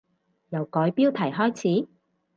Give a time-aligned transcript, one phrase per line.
[0.49, 1.87] 由改標題開始？